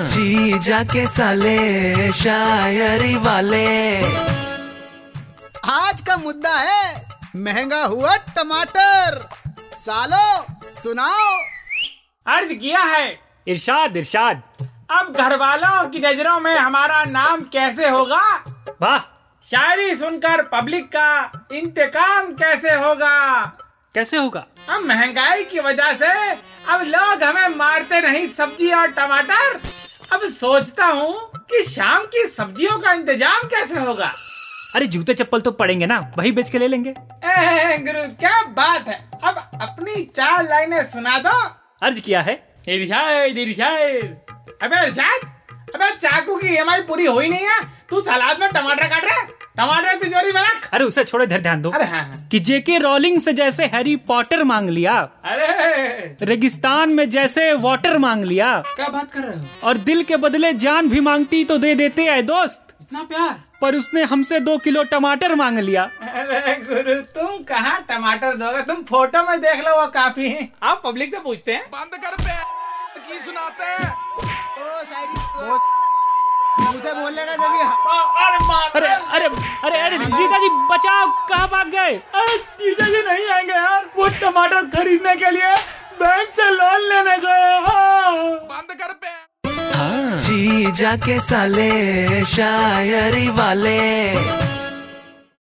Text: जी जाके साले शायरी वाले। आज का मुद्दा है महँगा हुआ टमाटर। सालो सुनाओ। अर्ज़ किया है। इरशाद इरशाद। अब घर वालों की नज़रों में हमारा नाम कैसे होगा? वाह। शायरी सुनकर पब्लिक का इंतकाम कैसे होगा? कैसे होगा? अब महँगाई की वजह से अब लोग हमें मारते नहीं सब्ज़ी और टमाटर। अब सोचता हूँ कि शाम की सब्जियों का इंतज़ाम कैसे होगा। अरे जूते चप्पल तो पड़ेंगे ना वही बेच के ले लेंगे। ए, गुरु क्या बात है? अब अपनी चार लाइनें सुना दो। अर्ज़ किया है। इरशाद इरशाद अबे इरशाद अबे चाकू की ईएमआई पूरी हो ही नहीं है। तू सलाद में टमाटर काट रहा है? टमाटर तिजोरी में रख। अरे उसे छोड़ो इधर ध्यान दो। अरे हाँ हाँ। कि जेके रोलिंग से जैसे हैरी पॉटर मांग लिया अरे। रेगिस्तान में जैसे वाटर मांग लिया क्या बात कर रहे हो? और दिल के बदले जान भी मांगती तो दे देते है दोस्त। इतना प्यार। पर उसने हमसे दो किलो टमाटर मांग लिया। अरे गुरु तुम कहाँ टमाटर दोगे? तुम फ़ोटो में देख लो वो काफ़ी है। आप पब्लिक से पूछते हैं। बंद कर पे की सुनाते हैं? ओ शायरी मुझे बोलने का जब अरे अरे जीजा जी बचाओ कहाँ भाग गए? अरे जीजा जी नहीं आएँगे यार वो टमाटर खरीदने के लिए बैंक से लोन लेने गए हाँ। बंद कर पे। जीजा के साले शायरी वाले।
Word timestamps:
जी 0.00 0.58
जाके 0.58 1.06
साले 1.06 2.12
शायरी 2.12 3.16
वाले। 3.16 3.98
आज 5.70 6.00
का 6.00 6.16
मुद्दा 6.16 6.54
है 6.54 7.08
महँगा 7.36 7.84
हुआ 7.84 8.16
टमाटर। 8.16 9.28
सालो 9.74 10.46
सुनाओ। 10.80 11.36
अर्ज़ 12.26 12.52
किया 12.52 12.80
है। 12.80 13.20
इरशाद 13.48 13.96
इरशाद। 13.96 14.42
अब 14.90 15.14
घर 15.18 15.36
वालों 15.36 15.88
की 15.88 15.98
नज़रों 15.98 16.40
में 16.40 16.56
हमारा 16.56 17.04
नाम 17.04 17.40
कैसे 17.40 17.88
होगा? 17.88 18.44
वाह। 18.82 18.98
शायरी 19.50 19.96
सुनकर 19.96 20.42
पब्लिक 20.42 20.84
का 20.96 21.30
इंतकाम 21.52 22.26
कैसे 22.26 22.70
होगा? 22.70 23.44
कैसे 23.94 24.16
होगा? 24.16 24.46
अब 24.68 24.80
महँगाई 24.80 25.44
की 25.44 25.60
वजह 25.60 25.92
से 25.92 26.30
अब 26.68 26.80
लोग 26.82 27.22
हमें 27.22 27.48
मारते 27.48 28.00
नहीं 28.00 28.28
सब्ज़ी 28.28 28.72
और 28.72 28.86
टमाटर। 28.86 29.60
अब 30.12 30.28
सोचता 30.30 30.86
हूँ 30.86 31.14
कि 31.50 31.62
शाम 31.64 32.04
की 32.04 32.26
सब्जियों 32.28 32.78
का 32.78 32.92
इंतज़ाम 32.92 33.46
कैसे 33.48 33.80
होगा। 33.80 34.12
अरे 34.76 34.86
जूते 34.86 35.14
चप्पल 35.14 35.40
तो 35.40 35.50
पड़ेंगे 35.52 35.86
ना 35.86 35.98
वही 36.18 36.32
बेच 36.32 36.50
के 36.50 36.58
ले 36.58 36.68
लेंगे। 36.68 36.90
ए, 36.90 37.76
गुरु 37.78 38.02
क्या 38.20 38.42
बात 38.52 38.88
है? 38.88 38.98
अब 39.24 39.36
अपनी 39.62 40.04
चार 40.16 40.42
लाइनें 40.48 40.84
सुना 40.86 41.18
दो। 41.18 41.36
अर्ज़ 41.82 42.00
किया 42.00 42.20
है। 42.20 42.34
इरशाद 42.68 43.38
इरशाद 43.38 44.58
अबे 44.62 44.86
इरशाद 44.86 45.20
अबे 45.74 45.90
चाकू 45.96 46.36
की 46.36 46.54
ईएमआई 46.54 46.80
पूरी 46.82 47.06
हो 47.06 47.18
ही 47.20 47.28
नहीं 47.28 47.46
है। 47.46 47.60
तू 47.90 48.00
सलाद 48.00 48.40
में 48.40 48.48
टमाटर 48.50 48.86
काट 48.86 49.04
रहा 49.04 49.20
है? 49.20 49.28
टमाटर 49.56 49.94
तिजोरी 49.94 50.32
में 50.32 50.40
रख। 50.42 50.68
अरे 50.74 50.84
उसे 50.84 51.02
छोड़ो 51.04 51.24
इधर 51.24 51.40
ध्यान 51.40 51.62
दो। 51.62 51.70
अरे 51.70 51.84
हाँ 51.84 52.02
हाँ। 52.02 52.28
कि 52.30 52.38
जेके 52.40 52.76
रोलिंग 52.78 53.18
से 53.20 53.32
जैसे 53.32 53.64
हैरी 53.66 53.94
पॉटर 54.08 54.42
मांग 54.44 54.68
लिया 54.70 54.94
अरे। 55.24 56.16
रेगिस्तान 56.22 56.90
में 56.90 57.08
जैसे 57.10 57.52
वाटर 57.62 57.96
मांग 57.98 58.24
लिया 58.24 58.56
क्या 58.66 58.88
बात 58.88 59.12
कर 59.12 59.20
रहे 59.20 59.38
हो? 59.38 59.46
और 59.64 59.76
दिल 59.88 60.02
के 60.02 60.16
बदले 60.16 60.52
जान 60.56 60.88
भी 60.88 61.00
मांगती 61.00 61.44
तो 61.44 61.58
दे 61.58 61.74
देते 61.74 62.04
है 62.04 62.22
दोस्त। 62.22 62.66
इतना 62.82 63.02
प्यार। 63.02 63.42
पर 63.62 63.74
उसने 63.74 64.02
हमसे 64.04 64.40
दो 64.40 64.56
किलो 64.58 64.82
टमाटर 64.84 65.34
मांग 65.34 65.58
लिया। 65.58 65.82
अरे 66.02 66.54
गुरु 66.62 67.00
तुम 67.14 67.42
कहाँ 67.44 67.80
टमाटर 67.88 68.36
दोगे? 68.36 68.62
तुम 68.62 68.82
फ़ोटो 68.84 69.22
में 69.22 69.40
देख 69.40 69.64
लो 69.66 69.80
वो 69.80 69.86
काफ़ी 69.90 70.28
है। 70.28 70.48
आप 70.62 70.82
पब्लिक 70.84 71.14
से 71.14 71.20
पूछते 71.20 71.52
हैं। 71.52 71.66
बंद 71.72 72.00
कर 72.04 72.16
पे 72.16 72.38
की 73.00 73.18
सुनाते 73.26 73.64
हैं? 73.64 73.90
ओ 73.90 74.84
शायरी 74.84 75.78
मुझे 76.62 76.92
बोलने 76.92 77.24
का 77.24 77.34
जब 77.34 77.52
अरे 79.64 79.78
अरे 79.86 79.98
जीजा 80.04 80.38
जी 80.44 80.48
बचाओ 80.72 81.06
कहाँ 81.28 81.48
भाग 81.52 81.68
गए? 81.74 81.94
अरे 82.20 82.36
जीजा 82.60 82.86
जी 82.94 83.02
नहीं 83.08 83.28
आएँगे 83.36 83.52
यार 83.52 83.90
वो 83.96 84.08
टमाटर 84.20 84.66
खरीदने 84.76 85.14
के 85.22 85.30
लिए 85.36 85.54
बैंक 86.02 86.28
से 86.36 86.50
लोन 86.50 86.88
लेने 86.92 87.16
गए 87.26 87.58
हाँ। 87.66 88.12
बंद 88.52 88.76
कर 88.82 88.92
पे। 89.04 89.18
जीजा 90.26 90.94
के 91.06 91.18
साले 91.28 91.70
शायरी 92.34 93.28
वाले। 93.38 93.78